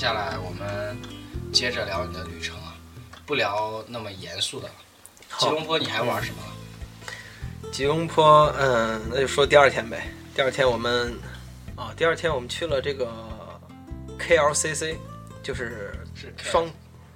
[0.00, 0.96] 接下来我们
[1.52, 2.74] 接着聊你的旅程啊，
[3.26, 4.74] 不聊那么严肃的了。
[5.38, 7.70] 吉隆坡你还玩什么了？
[7.70, 10.10] 吉隆坡，嗯，那就说第二天呗。
[10.34, 11.12] 第二天我们，
[11.76, 13.12] 啊，第二天我们去了这个
[14.18, 14.96] KLCC，
[15.42, 16.66] 就是是双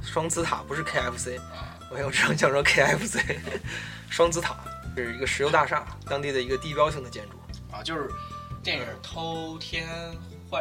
[0.02, 3.18] 双子塔，不是 KFC，啊我有这样讲说 KFC，
[4.10, 4.58] 双子塔
[4.94, 7.38] 是一个石油大厦，当地的一个地标性的建筑。
[7.74, 8.10] 啊，就是
[8.62, 9.88] 电影《偷天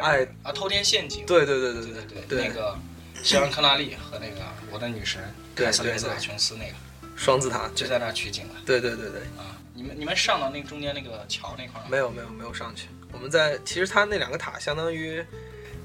[0.01, 1.23] 哎啊，《偷天陷阱》。
[1.27, 2.77] 对对对对对对对那个
[3.23, 5.21] 希尔康纳利和那个我的女神
[5.55, 6.73] 对凯瑟琳斯塔琼斯那个
[7.15, 9.55] 双子塔就在那儿取景了对对对对，啊。
[9.75, 11.87] 你们你们上到那个中间那个桥那块儿吗？
[11.89, 12.87] 没有没有没有上去。
[13.11, 15.25] 我们在其实它那两个塔相当于，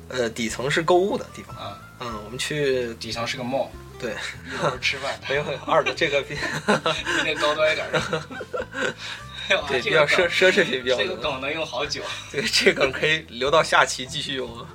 [0.08, 1.56] 呃，底层是购物的地方。
[1.56, 3.68] 啊，嗯，我们去底层是个 mall，
[3.98, 4.14] 对，
[4.52, 6.40] 一会儿吃饭的， 没有二的这个比比
[7.24, 8.22] 那个高端一点的。
[9.68, 11.16] 对比较奢奢侈品比较多这个。
[11.16, 12.02] 梗能用好久。
[12.30, 14.66] 对，这个可以留到下期继续用啊。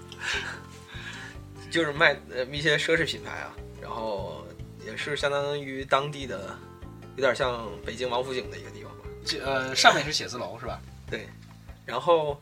[1.70, 4.46] 就是卖呃一些奢侈品牌啊，然后
[4.86, 6.56] 也是相当于当地的，
[7.16, 9.06] 有点像北京王府井的一个地方吧。
[9.26, 10.80] 这呃上面是写字楼是吧？
[11.10, 11.28] 对，
[11.86, 12.40] 然后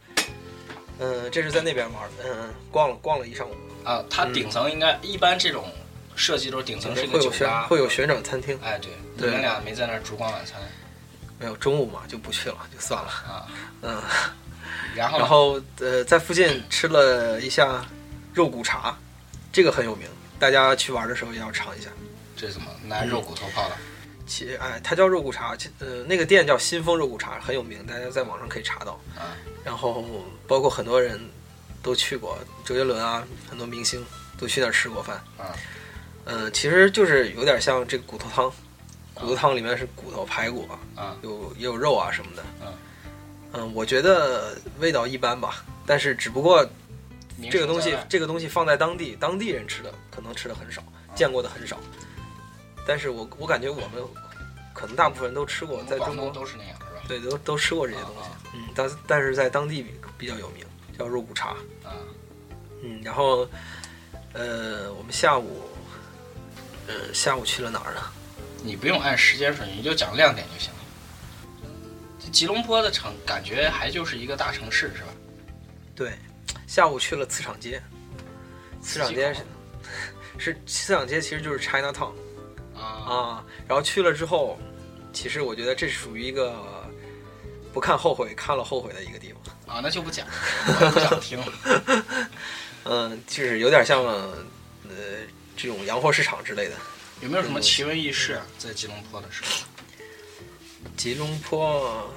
[0.99, 5.66] 嗯、这是在那边玩的，嗯、逛了逛了一上午，啊，它顶层应该一般这种
[6.16, 10.61] 设计都是顶层是一个会有旋酒吧，会有旋转餐厅，哎对，你们俩没在那儿烛光晚餐
[11.42, 13.09] 没有中午嘛就不去了，就算了。
[13.09, 13.47] 啊？
[13.81, 14.02] 嗯，
[14.95, 17.84] 然后然后呃在附近吃了一下
[18.31, 18.95] 肉骨茶，
[19.52, 21.89] 这个很有名，大家去玩的时候也要尝一下。
[22.38, 23.75] 这是怎么拿肉骨头泡的？
[24.28, 28.94] 其哎，它叫肉骨茶，其呃，那个店叫新丰肉骨茶，很有名，大家在网上可以查到。
[29.17, 30.03] 啊然后
[30.47, 31.19] 包括很多人
[31.84, 34.03] 都去过，周杰伦啊，很多明星
[34.38, 35.16] 都去那儿吃过饭。
[35.38, 35.53] 啊
[36.25, 38.51] 嗯、其实就是有点像这个骨头汤，
[39.13, 42.44] 骨头汤里面是骨头、排骨，啊有也有肉啊什么的。
[42.61, 42.73] 嗯
[43.53, 46.66] 嗯，我觉得味道一般吧，但是只不过
[47.51, 50.81] 这个东西这个东西放在当地，当地人吃的可能吃的很少，
[51.16, 51.77] 见过的很少。
[52.88, 54.01] 但是我我感觉我们
[54.73, 57.03] 可能大部分人都吃过，在中国都是那样是吧？
[57.07, 58.39] 对都都吃过这些东西啊。
[58.53, 60.66] 嗯，但是但是在当地比比较有名，
[60.97, 61.50] 叫肉骨茶。
[61.83, 61.91] 啊
[62.83, 63.47] 嗯，然后
[64.33, 65.61] 呃，我们下午
[66.88, 68.01] 呃下午去了哪儿呢？
[68.63, 70.79] 你不用按时间顺序，你就讲亮点就行了。
[72.19, 75.09] 这吉隆坡的城感觉还就是一个大城市是吧？
[75.95, 76.13] 对，
[76.67, 77.81] 下午去了磁场街。
[78.81, 79.41] 磁场街是
[80.38, 82.13] 是磁场街， 其实就是 China Town
[82.75, 83.45] 啊啊。
[83.67, 84.59] 然后去了之后，
[85.13, 86.55] 其实我觉得这是属于一个
[87.73, 89.75] 不看后悔，看了后悔的一个地方。
[89.75, 90.27] 啊，那就不讲，
[90.67, 92.05] 我不想听了。
[92.85, 94.33] 嗯，就是有点像呃
[95.55, 96.75] 这种洋货市场之类的。
[97.21, 98.45] 有没有什么奇闻异事啊？
[98.57, 99.49] 在吉隆坡的时候？
[100.97, 102.11] 吉隆坡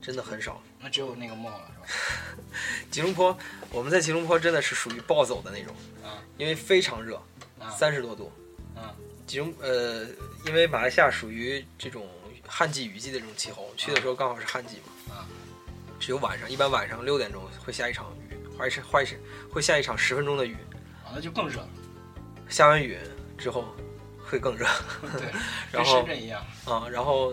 [0.00, 0.62] 真的很少。
[0.80, 2.42] 那只有那个梦了是吧？
[2.90, 3.36] 吉隆坡，
[3.70, 7.20] 我们在吉隆坡真的是属于暴走的那种，啊因为非常热，
[7.58, 8.32] 啊三十多度。
[8.74, 8.94] 啊
[9.26, 10.06] 吉隆呃，
[10.46, 12.08] 因为马来西亚属于这种
[12.46, 15.14] 旱季雨季的这种气候，去的时候刚好是旱季嘛。
[15.14, 15.28] 啊
[16.00, 19.20] 只有晚上，一般晚上六点钟会下一场雨，或者是或者是
[19.52, 20.56] 会下一场十分钟的雨，
[21.04, 21.68] 啊，那就更热了。
[22.50, 22.98] 下完雨
[23.38, 23.64] 之后
[24.22, 24.66] 会更热
[25.16, 25.22] 对，
[25.72, 26.44] 跟然后深圳一样。
[26.66, 27.32] 啊，然后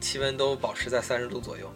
[0.00, 1.66] 气温都保持在三十度左右。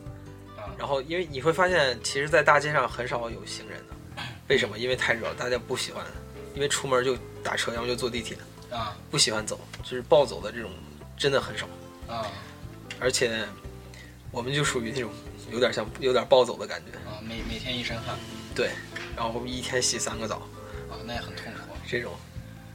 [0.56, 3.94] 啊然后因为你会发现，其实，在大街上很少有行人的，
[4.48, 4.78] 为什么？
[4.78, 6.04] 因为太热了，大家不喜欢，
[6.54, 8.36] 因为出门就打车，要么就坐地铁，
[8.70, 10.70] 啊不喜欢走，就是暴走的这种
[11.16, 11.66] 真的很少。
[12.08, 12.26] 啊
[12.98, 13.46] 而且
[14.30, 15.10] 我们就属于那种
[15.50, 17.16] 有点像有点暴走的感觉，啊！
[17.22, 18.14] 每每天一身汗
[18.54, 18.70] 对，
[19.16, 20.36] 然后一天洗三个澡
[20.90, 21.74] 啊，那也很痛苦。
[21.88, 22.12] 这种。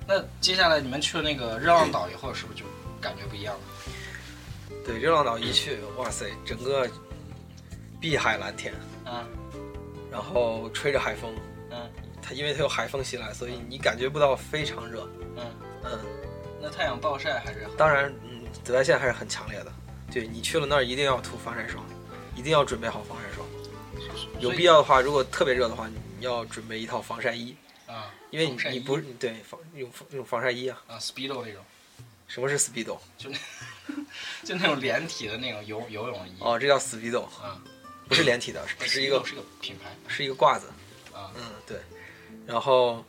[0.07, 2.65] 那接下来你们去了那个热浪岛以后，是不是就
[3.01, 3.62] 感觉不一样了？
[4.85, 6.88] 对，热浪岛一去，哇塞，整个
[8.00, 8.74] 碧海蓝天，
[9.06, 9.25] 嗯
[10.12, 11.33] 然后吹着海风，
[11.71, 11.89] 嗯
[12.21, 15.07] 它因为它有海风袭来，所以你感觉不到非常热。
[15.35, 15.45] 嗯，
[15.83, 16.00] 嗯，
[16.62, 19.71] 那太阳暴晒还是当然，嗯，紫外线还是很强烈的。
[20.12, 21.83] 对你去了那儿一定要涂防晒霜，
[22.35, 23.45] 一定要准备好防晒霜。
[24.39, 27.56] 有必要的话，如果特别热的话，你要准备一套防晒衣，
[27.87, 30.81] 啊，因为你你不对防用用防晒衣啊。
[30.87, 31.63] 啊 speedo 那种，
[32.27, 32.97] 什么是 speedo？
[33.17, 33.37] 就那
[34.43, 37.61] 就那种连体的那种游游泳衣哦，这叫 speedo，啊，
[38.07, 40.67] 不是连体的，只是一个是个品牌是一个褂子。
[41.13, 41.77] 啊嗯，对。
[42.45, 43.03] 然后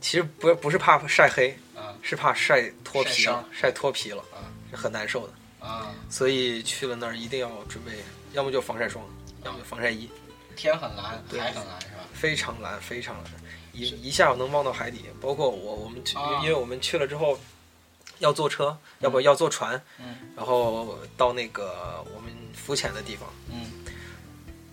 [0.00, 5.34] 其实不不是怕晒黑，啊是怕晒脱皮晒脱皮了啊是很难受的。
[5.66, 7.92] 啊，所以去了那儿一定要准备，
[8.32, 9.04] 要么就防晒霜，
[9.44, 10.08] 要么就防晒衣，
[10.54, 12.04] 天很蓝，海很蓝是吧？
[12.14, 13.24] 非常蓝，非常蓝，
[13.76, 15.04] 一一下能望到海底。
[15.20, 17.38] 包括我我们去，啊因为我们去了之后
[18.18, 23.70] 要坐车，要不要坐船，嗯然后到那个我们浮潜的地方，嗯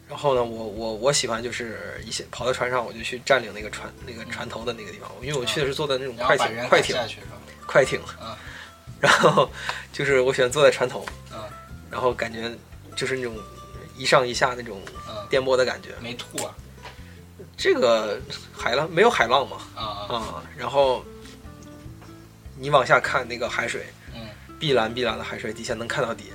[0.09, 6.95] 然后呢，我我我喜欢就是一些跑到船上，我就去占领那个船那个船头的那个地方，因为我去的是坐的那种快艇快艇？
[7.65, 8.35] 快艇嗯，
[8.99, 9.49] 然后
[9.91, 11.39] 就是我喜欢坐在船头，嗯
[11.89, 12.51] 然后感觉
[12.95, 13.33] 就是那种
[13.97, 14.79] 一上一下那种
[15.09, 15.89] 嗯，颠簸的感觉。
[15.99, 16.53] 没吐啊
[17.57, 18.19] 这个
[18.51, 21.03] 海浪没有海浪嘛啊啊啊，然后
[22.57, 24.27] 你往下看那个海水，嗯
[24.59, 26.31] 碧蓝碧蓝的海水底下能看到底。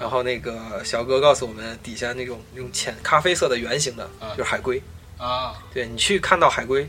[0.00, 4.80] 然后那个小哥告诉我们，底下那种那种浅咖啡色的圆形的，嗯就是海龟。
[5.18, 6.88] 啊对你去看到海龟，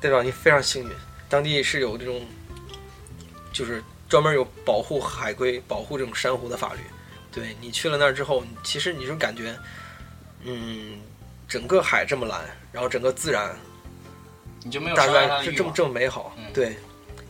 [0.00, 0.90] 代表你非常幸运。
[1.28, 2.24] 当地是有这种，
[3.52, 6.80] 就是专门有保护海龟、保护这种珊瑚的法律。
[7.32, 9.58] 对你去了那儿之后，其实你就感觉，
[10.44, 11.00] 嗯，
[11.48, 13.56] 整个海这么蓝，然后整个自然
[14.62, 16.34] 你就没有大概这这么这么美好。
[16.36, 16.76] 嗯对，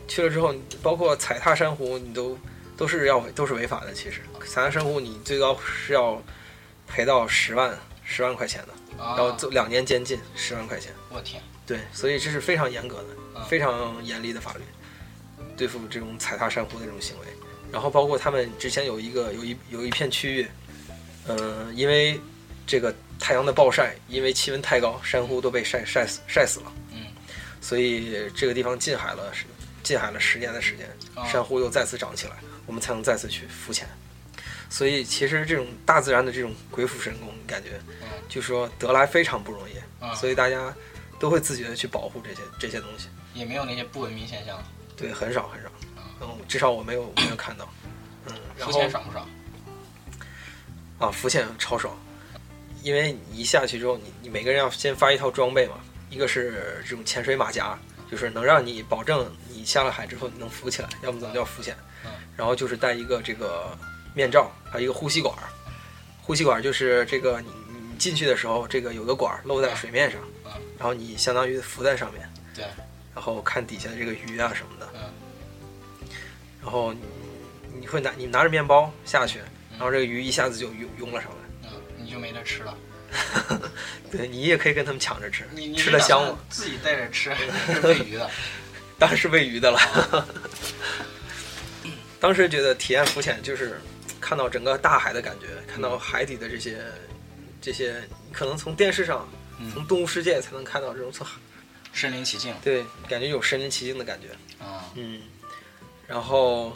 [0.07, 2.37] 去了之后，包括踩踏珊瑚，你都
[2.75, 3.93] 都是要都是违法的。
[3.93, 6.21] 其实踩踏珊瑚，你最高是要
[6.85, 10.91] 赔到十万十万块钱的，啊然后做两年监禁十万块钱。
[11.09, 13.05] 我天对，所以这是非常严格的、
[13.35, 14.61] 嗯非常严厉的法律，
[15.55, 17.25] 对付这种踩踏珊瑚的这种行为。
[17.71, 20.47] 然后包括他们之前有一个有一有一片区域，
[21.27, 22.19] 嗯、因为
[22.67, 26.71] 这个太阳的暴晒，因为气温太高，珊瑚都被晒晒死晒死了。
[26.91, 27.05] 嗯，
[27.61, 29.45] 所以这个地方近海了，是
[29.83, 32.33] 禁海了十年的时间，啊珊瑚又再次长起来，
[32.65, 33.87] 我们才能再次去浮潜。
[34.69, 37.71] 所以其实这种大自然的这种鬼斧神工，感觉
[38.01, 39.73] 嗯就说得来非常不容易。
[40.03, 40.73] 啊所以大家
[41.19, 43.09] 都会自觉的去保护这些这些东西。
[43.33, 44.63] 也没有那些不文明现象。
[44.95, 47.69] 对，很少很少啊，嗯，至少我没有没有看到。
[48.27, 49.27] 嗯，然浮潜爽不爽？
[50.99, 51.97] 啊，浮潜超爽，
[52.83, 55.75] 因为你一下去之后，你你每个人要先发一套装备嘛，
[56.09, 57.77] 一个是这种潜水马甲，
[58.09, 62.11] 就是能让你保证你下了海之后你能浮起来，要么怎么叫浮潜嗯。
[62.35, 63.77] 然后就是带一个这个
[64.13, 65.43] 面罩，还有一个呼吸管儿，
[66.21, 72.27] 呼吸管儿就是这个你你进去的时候，这个有个管儿露在水面上嗯，然后你相当于浮在上面。
[72.55, 72.65] 对，
[73.13, 76.09] 然后看底下的这个鱼啊什么的，嗯。
[76.61, 77.01] 然后你
[77.79, 79.39] 你会拿你拿着面包下去，
[79.71, 79.77] 嗯。
[79.77, 81.38] 然后这个鱼一下子就涌涌了上来，嗯，
[82.09, 82.75] 你就没得吃了。
[84.11, 85.45] 对你也可以跟他们抢着吃
[85.77, 86.39] 吃的香吗？
[86.49, 88.29] 自己带着吃还 是喂鱼的？
[88.97, 89.79] 当然是喂鱼的了。
[92.19, 93.79] 当时觉得体验浮潜就是
[94.19, 96.79] 看到整个大海的感觉，看到海底的这些
[97.61, 98.01] 这些，
[98.33, 99.29] 可能从电视上、
[99.59, 101.37] 嗯从动物世界才能看到这种从海
[101.93, 104.29] 身临其境对，感觉有身临其境的感觉。
[104.63, 104.85] 啊。
[104.95, 105.21] 嗯，
[106.07, 106.75] 然后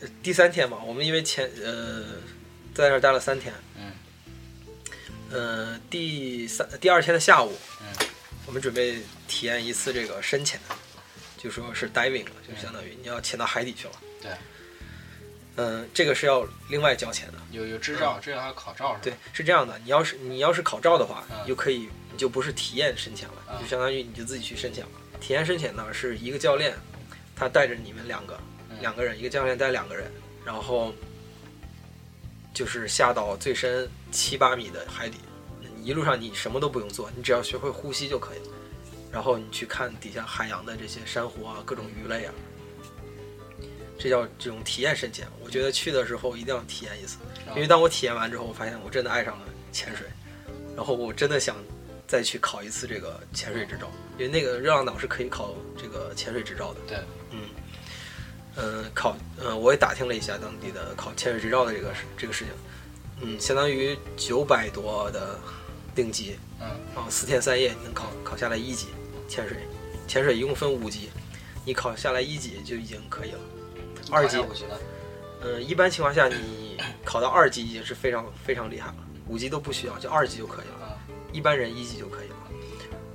[0.00, 2.04] 呃第三天嘛，我们因为前呃
[2.74, 3.85] 在那儿待了三天，嗯
[5.30, 8.06] 呃第三第二天的下午，嗯
[8.46, 10.60] 我们准备体验一次这个深潜，
[11.36, 13.94] 就说是 diving 了，就相当于你要潜到海底去了。
[14.22, 14.30] 对，
[15.56, 17.34] 嗯、这个是要另外交钱的。
[17.50, 19.00] 有有执照，这个还要考照是吧？
[19.02, 24.90] 对，是这样的，你要是你要是考照的话，嗯你就可以，你就不是体验深潜了，就相当于你就自己去深潜了。
[25.20, 26.76] 体验深潜呢是一个教练，
[27.34, 28.38] 他带着你们两个，
[28.70, 30.08] 嗯两个人，一个教练带两个人，
[30.44, 30.94] 然后
[32.54, 35.18] 就是下到最深七八米的海底，
[35.86, 38.54] 一路上你什么都不用做，你只要学会呼吸就可以了。
[39.12, 42.34] 然后你去看底下海洋的这些珊瑚啊，各种鱼类啊，
[43.96, 45.28] 这叫这种体验深潜。
[45.44, 47.18] 我觉得去的时候一定要体验一次，
[47.54, 50.08] 因为当我体验完之后，我发现我真的爱上了潜水，
[50.74, 51.56] 然后我真的想
[52.08, 53.88] 再去考一次这个潜水执照，
[54.18, 56.80] 因为那个热浪岛是可以考这个潜水执照的。
[56.88, 56.98] 对，
[57.30, 57.40] 嗯，
[58.56, 62.52] 嗯，考，嗯，我也打听了一下当地的考潜水执照的这个事这个事情，
[63.22, 65.38] 嗯，相当于九百多的
[65.96, 68.88] 定级，嗯然后四天三夜你能考考下来一级
[69.26, 69.56] 潜水，
[70.06, 71.10] 潜水一共分五级，
[71.64, 73.40] 你考下来一级就已经可以了。
[74.12, 74.80] 二级考下五级的，
[75.42, 80.86] 嗯，一般情况下你考到二级已经是非常非常厉害了，五级都不需要，就二级就可以了。
[80.86, 80.92] 啊
[81.32, 82.36] 一般人一级就可以了。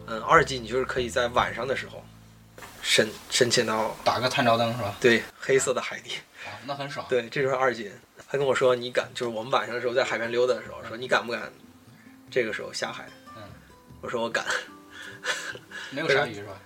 [0.07, 2.03] 嗯，二级你就是可以在晚上的时候
[2.81, 4.95] 深深潜到打个探照灯是吧？
[5.00, 6.15] 对黑色的海底。
[6.45, 7.05] 啊，那很爽。
[7.09, 7.89] 对，这就是二级。
[8.29, 11.51] 他跟我说你敢，就是我们晚上的时候在海边溜达的时候，说你敢不敢
[12.31, 13.07] 这个时候下海？
[13.35, 13.43] 嗯，
[14.01, 14.45] 我说我敢。
[15.91, 16.59] 没有鲨鱼是吧？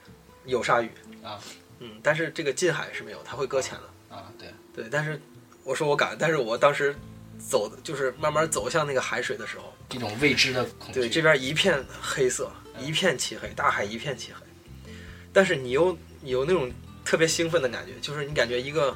[0.45, 0.89] 有鲨鱼
[1.23, 1.39] 啊，
[1.79, 4.15] 嗯，但是这个近海是没有，它会搁浅的。
[4.15, 5.19] 啊，对，对，但是
[5.63, 6.95] 我说我敢，但是我当时
[7.39, 11.01] 走的就是慢慢走向那个海水的时候，一种未知的恐惧。
[11.01, 14.93] 对，这边一片黑色，一片漆黑，大海一片漆黑，
[15.33, 16.71] 但是你又有那种
[17.03, 18.95] 特别兴奋的感觉，就是你感觉一个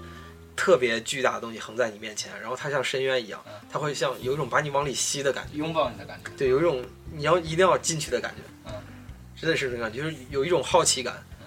[0.59, 6.29] 特别巨大的东西横在你面前，然后它像深渊一样嗯，它会像有一种把你往里吸的感觉，拥抱你的感觉。
[6.37, 8.73] 对，有一种你要一定要进去的感觉，嗯，
[9.39, 11.45] 真的是这种感觉，就是有一种好奇感，嗯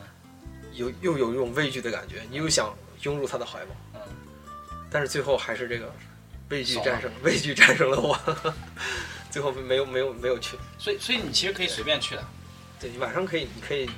[0.72, 4.00] 有又有一种畏惧的感觉，你又想拥入他的怀抱，嗯，
[4.90, 5.94] 但是最后还是这个
[6.48, 8.18] 畏惧战胜，畏惧战胜了我。
[9.30, 10.56] 最后没有没有没有去。
[10.78, 12.24] 所以所以你其实可以随便去的，
[12.80, 13.90] 对你晚上可以，你可以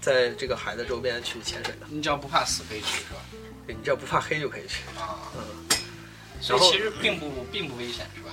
[0.00, 1.86] 在这个海的周边去潜水的。
[1.88, 3.20] 你只要不怕死可以去，是吧？
[3.66, 4.82] 对你只要不怕黑就可以去。
[4.98, 5.42] 啊，嗯，
[6.40, 8.30] 所以然后其实并不并不危险，是吧？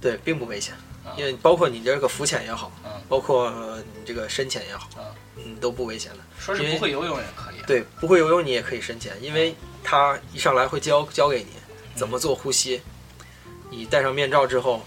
[0.00, 0.74] 对，并不危险，
[1.04, 3.50] 啊因为包括你这个浮潜也好，嗯包括
[3.94, 5.04] 你这个深潜也好，嗯，
[5.36, 6.18] 嗯，都不危险的。
[6.38, 7.54] 说是因为不会游泳也可以。
[7.66, 11.50] 对，不会游泳你也可以深潜，因为他一上来会教教给你
[11.94, 12.82] 怎么做呼吸。
[13.70, 14.82] 你戴上面罩之后，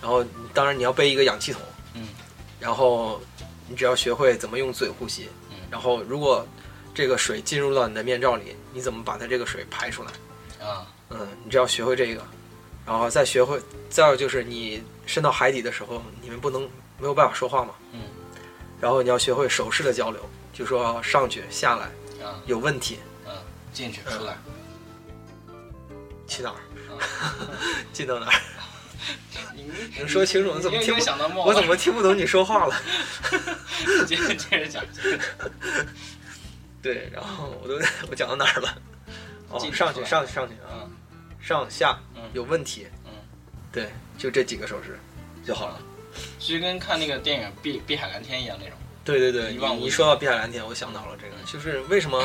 [0.00, 1.60] 然后你当然你要背一个氧气筒，
[1.94, 2.08] 嗯，
[2.58, 3.20] 然后
[3.68, 6.46] 你只要学会怎么用嘴呼吸，嗯然后如果
[6.94, 10.10] 这个水进入到你的面罩里，你怎么把它这个水排出来？
[10.66, 12.22] 啊，嗯，你只要学会这个，
[12.86, 16.62] 然后再学会，再有就是你伸到海底的时候，你们不能
[16.98, 18.00] 没有办法说话嘛，嗯，
[18.80, 20.20] 然后你要学会手势的交流，
[20.52, 21.84] 就说上去下来
[22.24, 23.32] 啊，有问题嗯，
[23.72, 24.36] 进去嗯出来。
[26.26, 26.60] 去哪儿，
[26.94, 27.34] 啊
[27.92, 28.32] 进到哪儿，
[29.56, 29.64] 你
[29.98, 30.50] 能说清楚？
[30.50, 31.00] 我怎么听不？
[31.00, 31.26] 想到？
[31.44, 32.76] 我怎么听不懂你说话了？
[34.06, 34.84] 接着接着讲？
[36.82, 37.74] 对，然后我都
[38.10, 38.82] 我讲到哪儿了？
[39.50, 40.90] 哦上去上去上去啊，嗯
[41.40, 43.10] 上下嗯有问题，嗯，
[43.72, 44.98] 对，就这几个手势
[45.44, 45.80] 就好了。
[46.38, 48.76] 其实跟看那个电影《碧碧海蓝天》一样那种。
[49.04, 52.22] 对对对，你一说到碧海蓝天，我想到了这个，就是为什么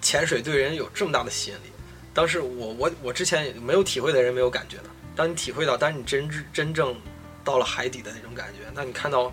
[0.00, 1.70] 潜水对人有这么大的吸引力？
[2.14, 4.84] 当时我我我之前没有体会的人没有感觉的，
[5.14, 6.96] 当你体会到，当你真真真正
[7.44, 9.32] 到了海底的那种感觉，那你看到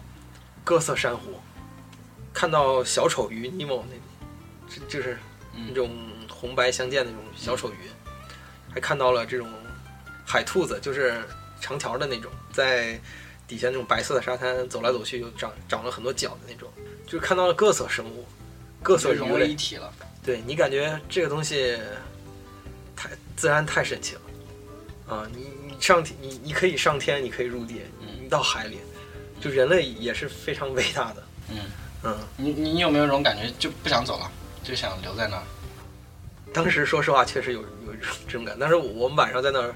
[0.63, 1.39] 各色珊瑚，
[2.33, 3.95] 看到小丑鱼尼莫那，
[4.69, 5.17] 这就是
[5.53, 5.89] 那嗯种
[6.29, 7.89] 红白相间的那种小丑鱼，
[8.73, 9.49] 还看到了这种
[10.25, 11.21] 海兔子，就是
[11.59, 12.99] 长条的那种，在
[13.47, 16.69] 底下那种白色的沙滩走来走去，有长长了很多脚的那种，
[17.05, 18.25] 就是看到了各色生物，
[18.83, 19.55] 各色鱼融为一。
[19.55, 19.91] 体了。
[20.23, 21.77] 对你感觉这个东西
[22.97, 24.21] 太自然太神奇了
[25.15, 25.25] 啊！
[25.33, 28.79] 你你上天，你你可以上天，你可以入地，嗯你到海里，
[29.39, 31.23] 就人类也是非常伟大的。
[31.49, 31.57] 嗯，
[32.03, 34.29] 嗯，你你你有没有这种感觉，就不想走了，
[34.67, 35.43] 就想留在那儿？
[36.53, 38.57] 当时说实话，确实有有一种这种感。
[38.59, 39.73] 但是我们晚上在那儿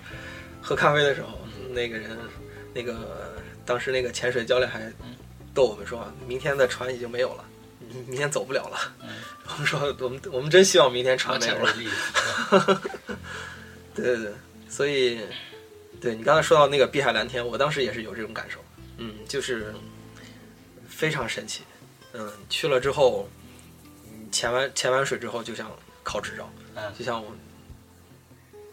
[0.62, 2.18] 喝咖啡的时候，那个人，
[2.74, 4.92] 那个当时那个潜水教练还
[5.54, 7.46] 逗我们说，明天的船已经没有了，
[7.80, 8.78] 明明天走不了了。
[9.02, 9.10] 嗯
[9.54, 11.74] 我们说，我们我们真希望明天船没有了。
[13.96, 14.34] 对对对，
[14.70, 15.20] 所以，
[16.00, 18.60] 对你刚才说到那个碧海蓝天，我当时也是有这种感受，
[18.98, 19.74] 嗯，就是
[20.88, 21.64] 非常神奇，
[22.14, 23.41] 嗯，去了之后，嗯
[24.32, 25.72] 潜完潜完水之后就想
[26.04, 26.94] 考执照，嗯。
[26.98, 27.32] 就像我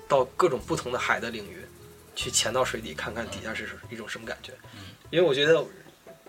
[0.07, 1.59] 到各种不同的海的领域
[2.15, 4.81] 去潜到水底看看底下是一种什么感觉，嗯。
[5.11, 5.65] 因为我觉得，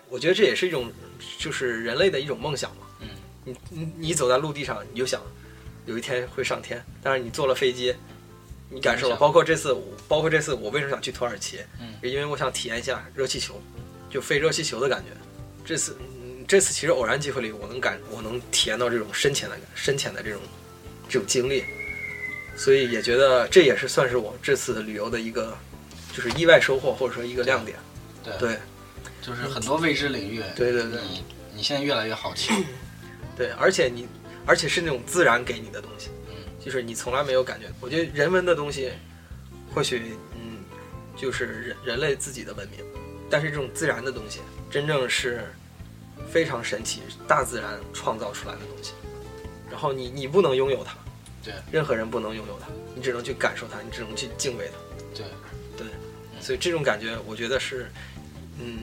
[0.08, 0.92] 我觉得这也是一种
[1.38, 3.08] 就是人类的一种梦想嘛，嗯。
[3.44, 5.22] 你你你走在陆地上，你就想
[5.86, 7.94] 有一天会上天，但是你坐了飞机，
[8.68, 9.74] 你感受了，包括这次，
[10.06, 11.94] 包括这次我为什么想去土耳其，嗯。
[12.02, 13.60] 因为我想体验一下热气球，
[14.10, 15.10] 就飞热气球的感觉。
[15.64, 16.19] 这次，嗯，
[16.50, 20.40] 这次其实偶然机会里，我能感，我能体验到这种深浅的深浅的这种
[21.08, 21.62] 这种经历，
[22.56, 25.56] 所以也觉得这也是算是我这次旅游的一个
[26.12, 27.78] 就是意外收获，或者说一个亮点。
[28.24, 28.58] 对，对
[29.22, 30.42] 就是很多未知领域。
[30.56, 32.52] 对对对你你现在越来越好奇。
[33.38, 34.08] 对，而且你，
[34.44, 37.68] 而且是那种自然给你的东西，嗯就是你从来没有感觉。
[37.78, 38.90] 我觉得人文的东西，
[39.72, 40.58] 或许嗯，
[41.16, 42.84] 就是人人类自己的文明，
[43.30, 45.44] 但是这种自然的东西，真正是
[46.28, 48.92] 非常神奇，大自然创造出来的东西。
[49.70, 50.96] 然后你你不能拥有它，
[51.44, 55.06] 对，任何人不能拥有它，你只能去感受它，你只能去敬畏它。
[55.14, 55.26] 对
[55.76, 55.86] 对，
[56.40, 57.90] 所以这种感觉，我觉得是
[58.58, 58.78] 嗯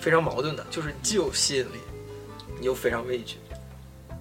[0.00, 1.78] 非常矛盾的，就是既有吸引力，
[2.58, 3.36] 你又非常畏惧。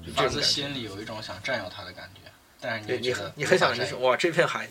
[0.05, 0.41] 就觉。
[0.41, 4.69] 心里有一种想占有它的感觉，但是你你很你很想无法占有你说哇这片海，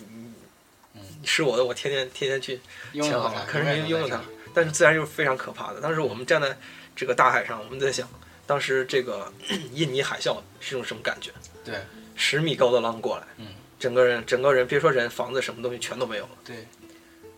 [1.20, 2.60] 你是我的，我天天天天去
[2.92, 4.20] 拥有它，可是你拥有它
[4.54, 5.80] 但是自然又是非常可怕的。
[5.80, 6.56] 当时我们站在
[6.96, 8.08] 这个大海上，我们在想，
[8.46, 9.30] 当时这个
[9.74, 11.30] 印尼海啸是种什么感觉？
[11.62, 11.80] 对
[12.14, 13.48] 十米高的浪过来，嗯，
[13.78, 16.30] 整个人整个人别说人，房子什么东西全都没有了。
[16.42, 16.66] 对，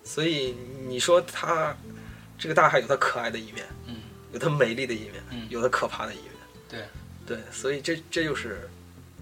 [0.04, 0.54] 所以
[0.86, 1.76] 你说它
[2.38, 3.96] 这个大海有它可爱的一面，嗯
[4.32, 6.30] 有它美丽的一面，嗯有它可怕的一面。
[6.68, 6.80] 对
[7.26, 8.70] 对，所以这这就是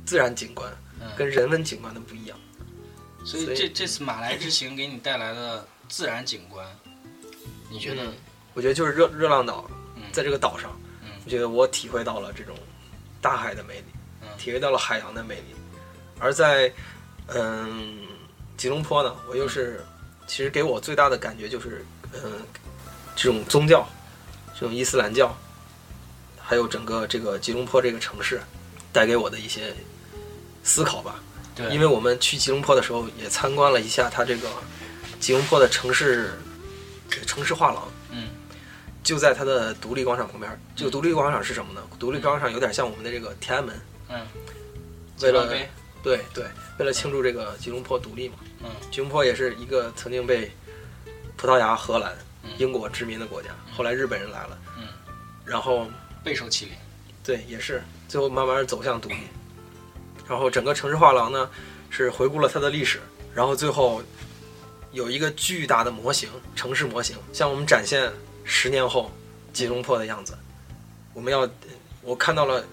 [0.05, 2.39] 自然景观嗯，跟人文景观的不一样。
[3.25, 6.67] 所以所以这这次马来之行给你带来的自然景观，
[7.71, 8.05] 你觉得？
[8.05, 8.13] 嗯
[8.55, 9.77] 我觉得就是热热浪岛，嗯
[10.17, 10.71] 在这个岛上，
[11.03, 12.57] 嗯我觉得我体会到了这种
[13.21, 13.85] 大海的魅力，
[14.23, 15.55] 嗯体会到了海洋的魅力。
[16.19, 16.73] 而在
[17.27, 17.99] 嗯
[18.57, 19.85] 吉隆坡呢，我又是
[20.27, 22.41] 其实给我最大的感觉就是嗯
[23.15, 23.87] 这种宗教，
[24.59, 25.37] 这种伊斯兰教，
[26.41, 28.41] 还有整个这个吉隆坡这个城市
[28.95, 29.75] 带给我的一些
[30.65, 31.17] 思考吧。
[31.55, 34.49] 对，因为我们去吉隆坡的时候也参观了一下它这个
[35.21, 36.33] 吉隆坡的城市
[37.27, 37.93] 城市画廊，嗯，
[39.07, 40.61] 就在它的独立广场旁边。
[40.75, 41.81] 这个独立广场是什么呢？
[41.97, 44.27] 独立广场有点像我们的这个天安门，嗯，
[45.23, 45.47] 为了
[46.03, 46.45] 对对，
[46.79, 48.35] 为了庆祝这个吉隆坡独立嘛。
[48.65, 50.51] 嗯，吉隆坡也是一个曾经被
[51.37, 54.89] 葡萄牙、荷兰嗯、英国殖民的国家，后来日本人来了，嗯，
[55.45, 55.87] 然后
[56.25, 56.75] 备受欺凌。
[57.23, 59.15] 对，也是最后慢慢走向独立。
[60.29, 61.49] 然后整个城市画廊呢，
[61.91, 63.01] 是回顾了它的历史，
[63.33, 64.03] 然后最后
[64.91, 68.13] 有一个巨大的模型，城市模型，向我们展现
[68.47, 69.11] 十年后
[69.53, 70.39] 吉隆坡的样子。
[71.13, 71.47] 我们要，
[72.01, 72.65] 我看到了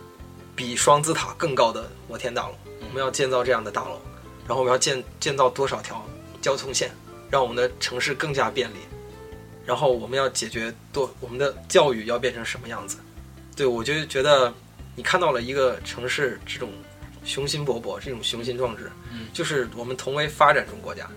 [0.56, 4.00] 比双子塔更高的摩天大楼，我们要建造这样的大楼，
[4.48, 6.06] 然后我们要建建造多少条
[6.42, 6.92] 交通线，
[7.32, 8.78] 让我们的城市更加便利。
[9.66, 12.98] 然后我们要解决多我们的教育要变成什么样子？
[13.56, 14.54] 对我就觉得
[14.96, 16.70] 你看到了一个城市这种
[17.24, 21.10] 雄心勃勃，这种雄心壮志，嗯就是我们同为发展中国家，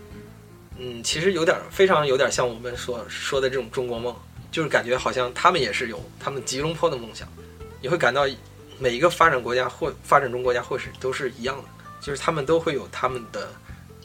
[0.78, 4.14] 嗯，其实有点非常有点像我们所说的这种中国梦，
[4.56, 7.28] 就是感觉好像他们也是有他们吉隆坡的梦想，
[7.82, 8.26] 你会感到
[8.78, 11.64] 每一个发展国家或发展中国家或是都是一样的，
[12.00, 13.52] 就是他们都会有他们的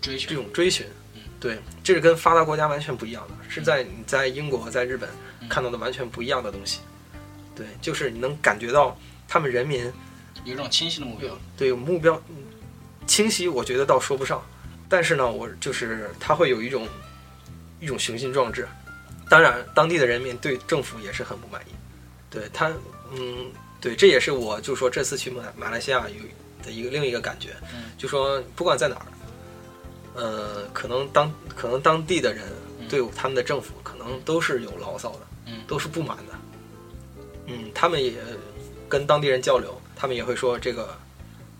[0.01, 0.36] 这追求。
[0.36, 6.81] 种追寻嗯，对，这是跟发达国家完全不一样的，是在你在英国、在日本嗯看到的完全不一样的东西。
[7.55, 9.89] 对，就是你能感觉到他们人民
[10.43, 11.29] 有一种清晰的目标。
[11.55, 12.36] 对有目标嗯
[13.08, 14.43] 清晰，我觉得倒说不上，
[14.89, 16.86] 但是呢，我就是他会有一种
[17.79, 18.67] 一种雄心壮志。
[19.31, 21.71] 当然，当地的人民对政府也是很不满意。
[22.29, 22.69] 对他，
[23.13, 26.21] 嗯，对，这也是我就说这次去马马来西亚有
[26.61, 27.85] 的一个另一个感觉，嗯。
[27.97, 29.05] 就说不管在哪儿，
[30.15, 32.43] 呃，可能当可能当地的人
[32.77, 32.89] 嗯。
[32.89, 35.62] 对他们的政府可能都是有牢骚的，嗯。
[35.65, 36.34] 都是不满的，
[37.45, 38.13] 嗯，他们也
[38.89, 40.93] 跟当地人交流，他们也会说这个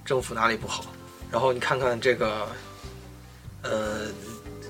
[0.04, 0.84] 政府哪里不好，
[1.32, 2.46] 然后你看看这个，
[3.62, 4.08] 呃，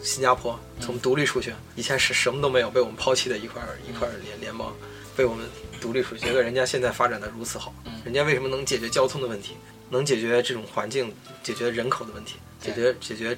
[0.03, 4.75] 新加坡从独立出去，以前是什么都没有，被我们抛弃的一块儿一块儿联联邦，
[5.15, 5.45] 被我们
[5.79, 9.55] 独立出去，结果人家现在发展的如此好嗯，人家为什么能解决交通的问题，
[9.89, 13.37] 能解决这种环境、解决人口的问题，解决解决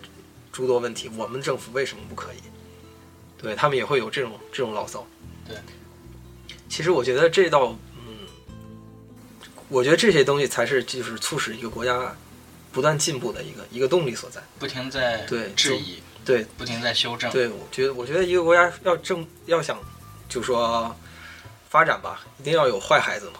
[0.51, 2.37] 诸多问题，我们政府为什么不可以？
[3.41, 5.05] 对他们也会有这种这种牢骚。
[5.45, 5.57] 对，
[6.69, 8.27] 其实我觉得这道，嗯，
[9.67, 12.15] 我觉得这些东西才是就是促使一个国家
[12.71, 14.41] 不断进步的一个一个动力所在。
[14.57, 17.31] 不停在对质疑，对不停在修正。
[17.31, 19.79] 对，我觉得我觉得一个国家要正要想
[20.27, 20.95] 就说
[21.69, 23.39] 发展吧，一定要有坏孩子嘛，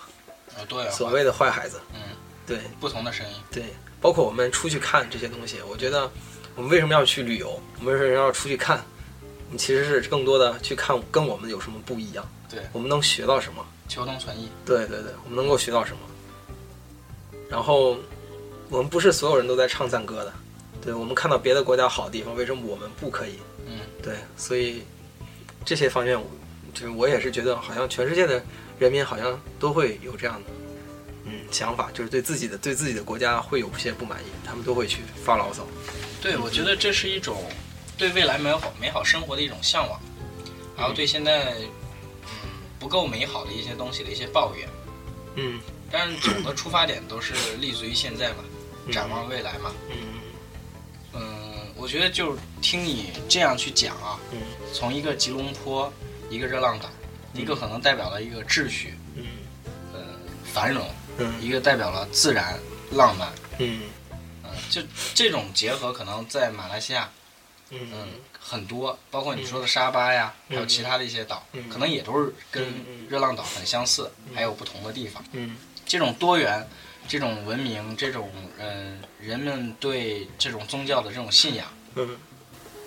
[0.57, 1.79] 呃，对啊，所谓的坏孩子。
[1.93, 1.99] 嗯，
[2.45, 3.35] 对不同的声音。
[3.51, 3.63] 对，
[4.01, 6.09] 包括我们出去看这些东西，我觉得
[6.55, 7.59] 我们为什么要去旅游？
[7.79, 8.83] 我们为什么要出去看？
[9.49, 13.65] 你其实是更多的去看跟我们有什么不一样，对，我们能学到什么？
[13.87, 14.49] 求同存异。
[14.65, 15.99] 对对对，我们能够学到什么？
[17.49, 17.95] 然后
[18.69, 20.33] 我们不是所有人都在唱赞歌的，
[20.83, 23.35] 对我们看到别的国家好的地方，为什么我们不可以？
[23.65, 24.83] 嗯，对，所以
[25.63, 26.21] 这些方面，
[26.73, 28.43] 就是我也是觉得，好像全世界的
[28.77, 30.49] 人民好像都会有这样的，
[31.25, 35.65] 嗯，想法，就是对自己的对自己的国家会有些不满意，他们都会去发牢骚。
[36.21, 37.45] 对，我觉得这是一种
[37.97, 39.97] 对未来美好美好生活的一种向往，
[40.75, 41.53] 然后对现在
[42.25, 44.67] 嗯不够美好的一些东西的一些抱怨。
[45.35, 48.43] 嗯，但是总的出发点都是立足于现在嘛，
[48.91, 49.71] 展望未来嘛。
[49.89, 50.12] 嗯嗯，
[51.83, 54.39] 我觉得就是听你这样去讲啊，嗯。
[54.73, 55.91] 从一个吉隆坡，
[56.29, 56.89] 一个热浪岛，
[57.33, 59.25] 一个可能代表了一个秩序、嗯。
[59.91, 59.99] 呃
[60.45, 61.33] 繁荣，嗯。
[61.41, 62.57] 一个代表了自然
[62.91, 63.27] 浪漫。
[63.57, 63.81] 嗯。
[64.45, 64.81] 嗯，就
[65.13, 67.11] 这种结合，可能在马来西亚，
[67.71, 68.07] 嗯嗯，
[68.39, 72.65] 很多，包括你说的沙巴呀，嗯还有其他的一些岛，嗯可能也都是跟
[73.09, 75.21] 热浪岛很相似，还有不同的地方。
[75.33, 75.57] 嗯。
[75.85, 76.65] 这种多元、
[77.07, 82.17] 这种文明、这种嗯、人们对这种宗教的这种信仰，嗯。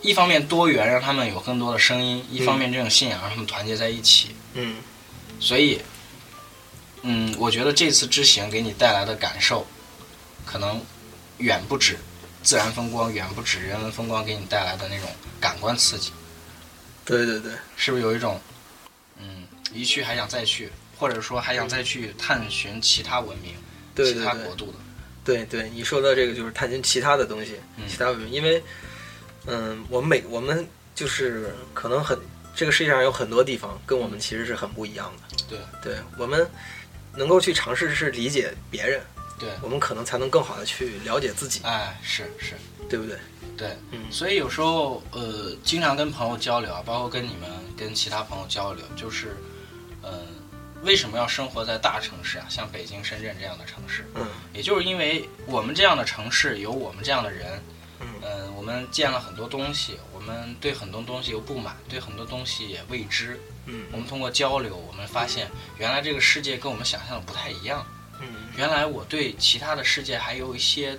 [0.02, 4.36] 一方面多元让他们有更多的声音，一方面这种信仰让他们团结在一起。
[4.54, 4.76] 嗯。
[5.40, 5.80] 所以，
[7.02, 9.66] 嗯，我觉得这次之行给你带来的感受，
[10.44, 10.80] 可能
[11.38, 11.98] 远不止
[12.42, 15.08] 自然风光，远不止人文风光给你带来的那种
[15.40, 16.12] 感官刺激，
[17.04, 18.40] 对对对，是不是有一种，
[19.18, 23.54] 嗯，一去还想再去，或者说还想再去探寻其他文明、
[23.96, 24.78] 对对对其他国度的？
[25.24, 28.62] 对对，你说的这个就是探寻其他的东西，嗯其他文明，因为，
[29.46, 32.16] 嗯，我们每我们就是可能很
[32.54, 35.36] 这个世界上有很多地方跟我们其实是很不一样的。
[35.48, 36.48] 对，对我们
[37.16, 39.00] 能够去尝试是理解别人，
[39.38, 42.54] 对，我们可能才能更好的去了解自己，哎，是是，
[42.88, 43.16] 对不对？
[43.56, 49.34] 对，嗯所以有时候呃，经常跟朋友交流啊，包括跟你们跟其他朋友交流，就是，
[50.02, 50.20] 呃，
[50.86, 52.46] 为什么要生活在大城市啊？
[52.48, 57.60] 像北京、深圳这样的城市，嗯也就是因为我们这样的城市有我们这样的人，
[58.00, 63.38] 嗯呃，我们见了很多东西，我们对很多东西有不满，对很多东西也未知。
[63.66, 67.84] 嗯我们通过交流，我们发现原来这个世界跟我们想象的不太一样。
[68.20, 70.96] 嗯原来我对其他的世界还有一些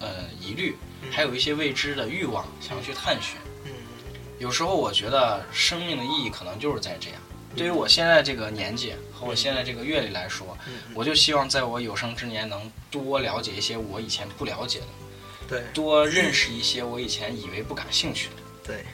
[0.00, 0.76] 呃疑虑，
[1.12, 3.36] 还有一些未知的欲望，想要去探寻。
[3.64, 3.70] 嗯
[4.40, 7.20] 有时候我觉得生命的意义可能就是在这样。
[7.56, 14.86] 对于我现在这个年纪和我现在这个阅历来说，嗯我就希望在我有生之年能多了解一些我以前不了解的，
[15.48, 15.62] 对。
[15.72, 18.34] 多认识一些我以前以为不感兴趣的。
[18.62, 18.84] 对。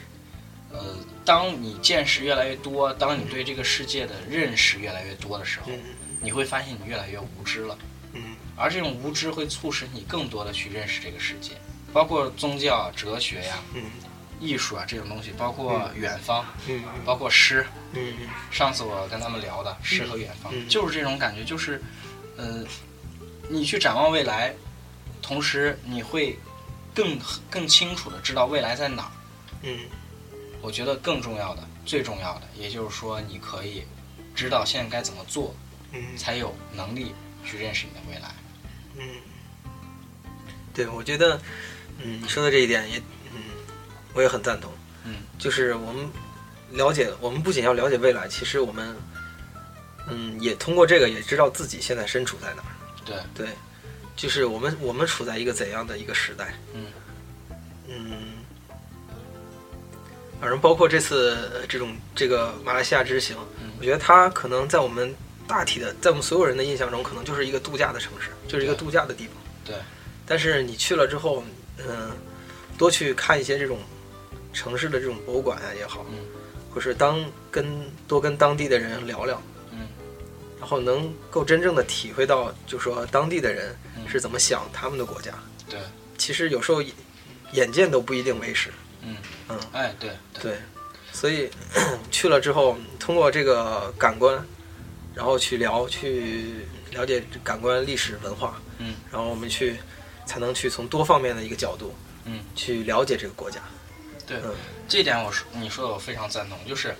[0.71, 5.79] 呃，当你见识越来越多，当你对这个世界的认识越来越多的时候，嗯。
[6.21, 7.77] 你会发现你越来越无知了。
[8.13, 8.35] 嗯。
[8.55, 11.51] 而这种无知会促使你更多的去认识这个世界，
[11.91, 13.83] 包括宗教、哲学呀、嗯
[14.43, 16.83] 艺术啊这种东西，包括远方，嗯。
[17.05, 17.65] 包括诗。
[17.93, 18.13] 嗯。
[18.51, 20.67] 上次我跟他们聊的诗和远方，嗯。
[20.67, 21.81] 就是这种感觉，就是，
[22.37, 22.63] 呃，
[23.49, 24.53] 你去展望未来，
[25.21, 26.37] 同时你会
[26.93, 27.17] 更
[27.49, 29.11] 更清楚的知道未来在哪儿。
[29.61, 29.79] 嗯。
[30.61, 33.83] 我觉得更重要的、最重要的，也就是说，你可以
[34.35, 35.55] 知道现在该怎么做，
[35.91, 36.17] 嗯。
[36.17, 37.13] 才有能力
[37.45, 38.31] 去认识你的未来。
[38.95, 39.03] 嗯，
[40.73, 41.41] 对，我觉得，
[41.97, 42.97] 嗯，你说的这一点也，
[43.33, 43.41] 嗯，
[44.13, 44.71] 我也很赞同。
[45.05, 46.07] 嗯，就是我们
[46.71, 48.95] 了解，我们不仅要了解未来，其实我们，
[50.07, 52.71] 嗯，也通过这个也知道自己现在身处在哪儿。
[53.05, 53.49] 对，对，
[54.15, 56.53] 就是我们我们处在一个怎样的一个时代。
[56.73, 56.85] 嗯
[57.89, 58.11] 嗯，
[60.39, 65.13] 反正包括这次呃这种这个马来西亚之行，嗯我觉得它可能在我们
[65.45, 69.35] 大体的，在我们所有人的印象中，可能就是一个度假的城市，就是一个度假的地方。
[69.65, 69.75] 对，
[70.25, 71.43] 但是你去了之后，
[71.77, 72.11] 嗯、
[72.77, 73.79] 多去看一些这种
[74.53, 76.19] 城市的这种博物馆啊也好，嗯。
[76.73, 77.65] 或是当跟
[78.07, 79.87] 多跟当地的人聊聊，嗯。
[80.59, 84.07] 然后能够真正的体会到，就说当地的人嗯。
[84.07, 85.31] 是怎么想他们的国家。
[85.69, 85.79] 对，
[86.17, 86.93] 其实有时候眼
[87.51, 88.71] 眼见都不一定为实。
[89.01, 89.17] 嗯。
[89.49, 90.41] 嗯，哎，对对。
[90.43, 90.57] 对，
[91.11, 91.49] 所以
[92.09, 94.43] 去了之后，通过这个感官，
[95.13, 99.75] 然后去聊，去了解感官历史文化，嗯，然后我们去
[100.25, 101.93] 才能去从多方面的一个角度，
[102.25, 103.59] 嗯，去了解这个国家。
[104.27, 104.53] 对嗯。
[104.87, 106.95] 这点我说你说的我非常赞同，就是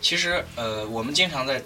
[0.00, 1.62] 其实呃，我们经常在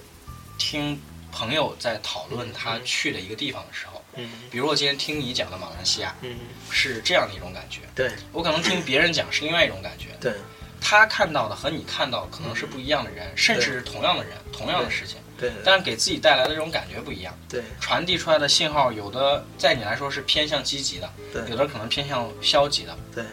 [0.59, 2.85] 听朋友在讨论嗯他嗯。
[2.85, 4.31] 去的一个地方的时候，嗯。
[4.51, 6.37] 比如我今天听你讲的马来西亚嗯，
[6.71, 8.13] 是这样的一种感觉，对。
[8.33, 10.35] 我可能听别人讲是另外一种感觉，对。
[10.85, 15.53] 他看到的和你看到的可能是不一样的人，甚至是同样的人，同样的事情，对。
[15.65, 17.63] 但是给自己带来的这种感觉不一样，对。
[17.81, 23.25] 传递出来的信号有的在你来说是偏向积极的，对有的可能偏向消极的，对，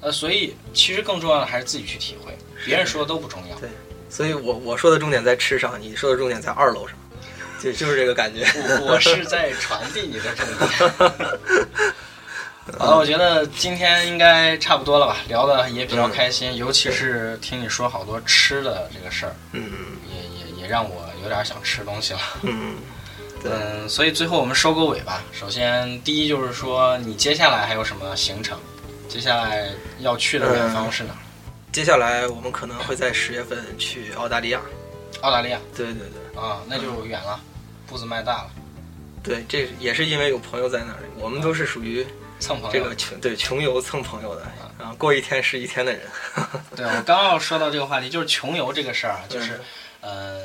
[0.00, 3.58] 呃，所以其实更重要的还是自己去体会，别人说的都不重要。
[3.58, 3.68] 对
[4.08, 6.96] 所以我我说的重点在吃上，你说的重点在二楼上，
[7.60, 8.46] 就就是这个感觉。
[8.54, 11.92] 我我是在传递你的重点。
[12.78, 19.62] 好了，我觉得今天应该差不多了吧，聊的也比较开心，尤其是听你说好多吃的这个事儿，嗯
[20.08, 22.20] 也也也让我有点想吃东西了。
[22.42, 22.76] 嗯，
[23.42, 23.50] 对。
[23.52, 25.24] 嗯，所以最后我们收个尾吧。
[25.32, 28.58] 首先，第一就是说，你接下来还有什么行程？
[29.08, 31.18] 接下来要去的远方是哪儿？
[31.72, 34.60] 接下来我们可能会在十月份去澳大利亚。
[35.22, 37.40] 澳大利亚对对对啊，那就远了，
[37.86, 38.50] 步子迈大了，
[39.22, 42.06] 对，这也是因为有朋友在那里，我们都是属于
[42.38, 42.72] 蹭朋友。
[42.72, 44.42] 这个穷对穷游蹭朋友的，
[44.78, 46.02] 啊，过一天是一天的人。
[46.76, 49.60] 对我刚要说到这个话题，就是穷游这个事儿啊，就是，
[50.00, 50.40] 呃，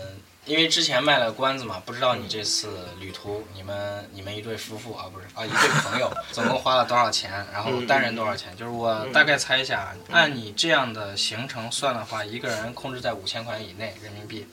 [0.45, 7.32] 因为之前卖了关子嘛，不知道你这次旅途，你们你们一对夫妇啊，不是啊，一对朋友， 总共花了多少钱？
[7.53, 8.53] 然后单人多少钱？
[8.58, 14.45] 就是我大概猜一下，按你这样的行程算的话，一个人控制在五千块钱以内人民币，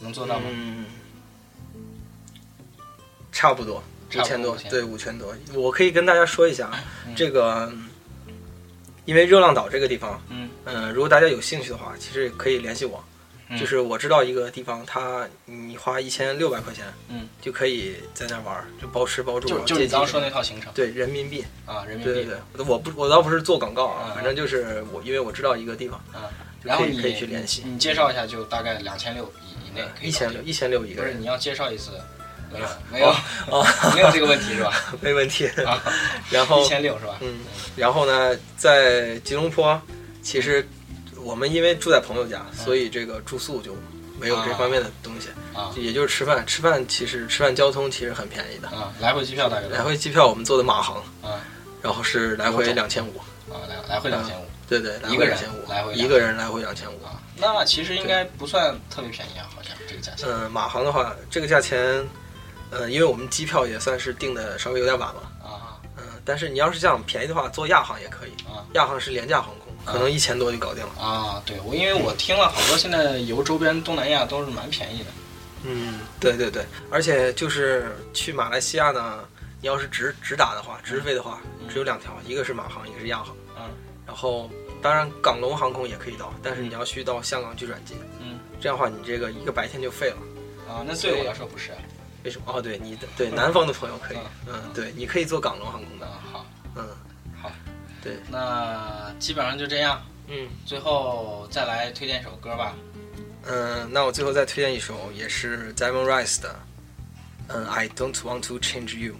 [0.00, 0.46] 能做到吗？
[0.50, 0.86] 嗯，
[3.30, 3.82] 差不多
[4.14, 5.34] 五千多，5000对，五千多。
[5.52, 6.70] 我可以跟大家说一下，
[7.06, 7.70] 嗯这个，
[9.04, 13.04] 因为热浪岛这个地方，嗯嗯、如果大家有兴趣的话，其实可以联系我。
[13.48, 19.48] 嗯就是我知道一个地方，它你花一千六百块钱，嗯，就可以在那儿玩儿，就包吃包住。
[19.48, 26.26] 就就你刚刚说那套行程对人民币，啊，人民币对对对，我不我倒不是做广告啊，嗯反正就是我因为我知道一个地方，啊，
[26.62, 27.62] 就然后你可以去联系。
[27.64, 31.92] 你介绍一下，就大概两千六以以内一千六，一千六一个人，不是你要介绍一次，
[32.52, 33.06] 没有没有
[33.50, 34.72] 哦，没有这个问题是吧？
[35.00, 35.46] 没问题。
[35.64, 35.80] 啊，
[36.30, 37.16] 然后一千六是吧？
[37.20, 37.38] 嗯，
[37.76, 39.80] 然后呢，在吉隆坡，
[40.20, 40.66] 其实
[41.26, 43.74] 我们因为住在朋友家，所以这个住宿就
[44.20, 46.46] 没有这方面的东西，啊也就是吃饭。
[46.46, 49.66] 吃饭其实吃饭交通其实很便宜的，啊，来回机票大概？
[49.66, 51.40] 来回机票我们坐的马航，啊。
[51.82, 53.18] 然后是来回两千五，
[53.50, 54.44] 啊，来来回两千五。
[54.68, 57.04] 对对，一个人千五，来回一个人来回两千五。
[57.04, 60.28] 啊，那其实应该不算特别便宜啊，好像这个价钱。
[60.28, 62.08] 嗯，马航的话，这个价钱，
[62.70, 65.78] 呃，因为我们机票也算是订的稍微有点晚了，啊。
[65.96, 68.30] 嗯，但是你要是想便宜的话，坐亚航也可以。
[68.44, 68.62] 啊。
[68.74, 70.92] 亚航是廉价航空，可能一千多就搞定了。
[71.02, 75.06] 啊，对我因为我听了好多，现在游周边东南亚都是蛮便宜的。
[75.62, 79.20] 嗯，对对对，而且就是去马来西亚呢，
[79.60, 83.34] 你要是直直达的话，直飞的话，只有两条，一个是马航，一个是亚航。
[83.56, 83.70] 嗯
[84.06, 84.48] 然后
[84.80, 90.16] 当然港龙航空也可以到，但是你要去到香港去转机，嗯这样的话你这个一个白天就废了。
[90.72, 91.72] 啊，那对我来说不是。
[92.24, 92.52] 为什么？
[92.52, 96.94] 哦，对，你的对南方的朋友可以，嗯嗯，对，你可以坐港龙航空的，啊，好，嗯，好，
[98.06, 100.00] 对，那基本上就这样。
[100.28, 102.76] 嗯最后再来推荐一首歌吧。
[103.48, 106.56] 嗯，那我最后再推荐一首，也是 Diamond Rice 的，
[107.48, 109.14] 嗯，I don't want to change you。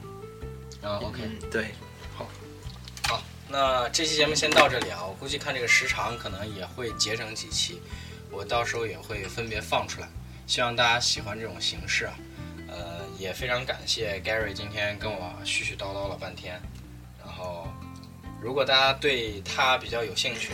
[0.83, 1.75] 啊，OK，嗯，对，
[2.16, 5.05] 好，那这期节目先到这里啊。
[5.05, 7.81] 我估计看这个时长，可能也会节省几期，
[8.31, 10.09] 我到时候也会分别放出来。
[10.46, 12.14] 希望大家喜欢这种形式啊。
[12.68, 16.61] 呃，也非常感谢 Gary 今天跟我絮絮叨叨了半天。
[17.25, 17.68] 然后，
[18.40, 20.53] 如果大家对他比较有兴趣，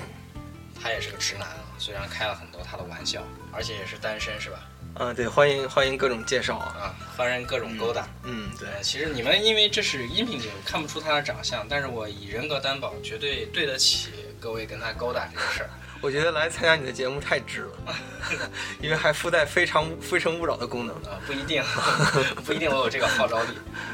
[0.80, 4.68] 他也是个直男啊，虽然开了很多他的玩笑，而且也是单身是吧？
[4.96, 8.06] 嗯，对，欢迎欢迎各种介绍啊，啊，欢迎各种勾搭。
[8.24, 15.70] 嗯，对，呃，其实你们因为这是音频节目，看不出他的长相，但是我以人格担保，绝对对得起各位跟他勾搭这个事儿。
[16.02, 17.96] 我觉得来参加你的节目太值了，
[18.82, 20.94] 因为还附带非常非诚勿扰的功能。
[21.04, 21.62] 啊、不一定，
[22.44, 23.50] 不一定我有这个号召力。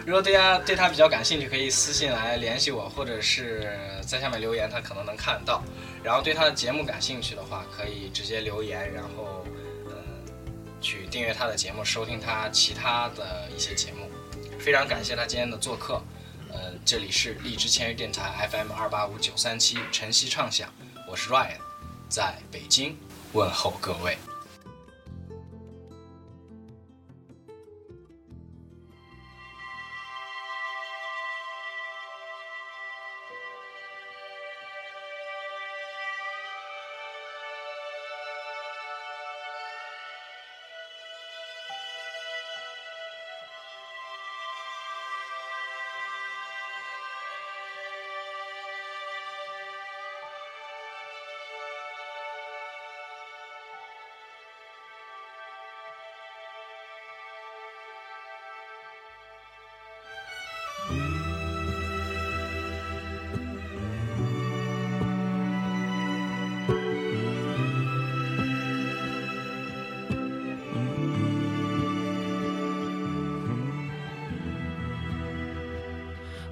[0.06, 5.62] 如果大家对他比较感兴趣，可以私信来联系我，或者是在下面留言，他可能能看到。
[6.02, 9.44] 然后对他的节目感兴趣的话，可以直接留言，然后
[9.84, 9.92] 呃
[10.80, 14.10] 去订阅他的节目，收听他其他的一些节目。
[14.58, 16.02] 非常感谢他今天的做客。
[16.50, 20.72] 呃，这里是荔枝签约电台 FM 二八五九三七晨曦畅想，
[21.06, 21.58] 我是 Ryan，
[22.08, 22.96] 在北京
[23.32, 24.16] 问候各位。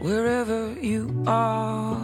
[0.06, 1.98] Wherever you are.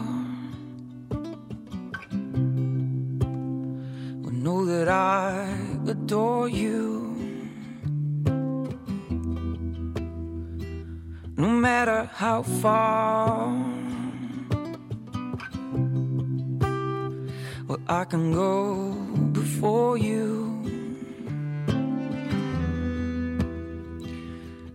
[4.23, 5.47] Well, know that I
[5.87, 6.81] adore you.
[11.37, 13.55] No matter how far.
[17.69, 18.93] Well, I can go
[19.41, 20.29] before you.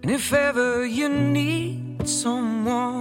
[0.01, 2.96] And if ever you need someone,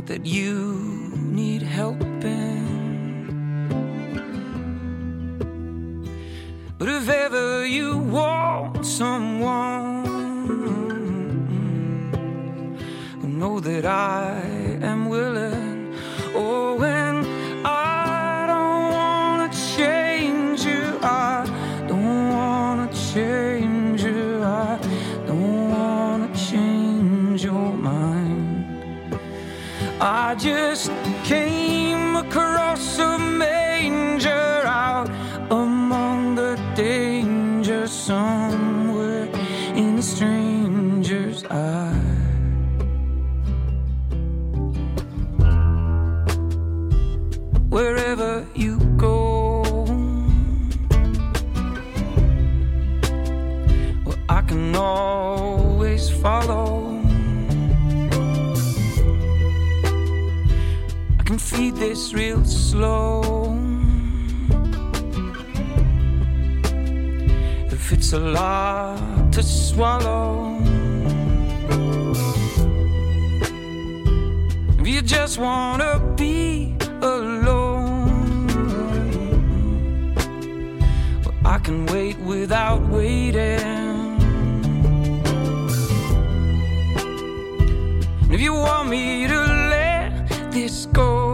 [0.00, 2.64] not that you need helping,
[6.78, 10.04] but if ever you want someone,
[13.38, 14.49] know that I
[30.12, 30.90] I just
[61.48, 63.56] Feed this real slow.
[67.70, 70.58] If it's a lot to swallow,
[74.78, 78.46] if you just wanna be alone,
[81.24, 83.80] well, I can wait without waiting.
[88.30, 89.40] If you want me to
[89.74, 91.29] let this go,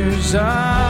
[0.00, 0.89] pictures are